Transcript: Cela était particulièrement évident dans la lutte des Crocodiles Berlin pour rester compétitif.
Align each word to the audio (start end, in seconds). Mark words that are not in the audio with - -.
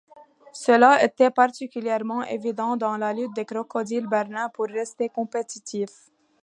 Cela 0.53 1.03
était 1.05 1.29
particulièrement 1.29 2.23
évident 2.23 2.75
dans 2.75 2.97
la 2.97 3.13
lutte 3.13 3.35
des 3.35 3.45
Crocodiles 3.45 4.07
Berlin 4.07 4.49
pour 4.49 4.65
rester 4.65 5.09
compétitif. 5.09 5.89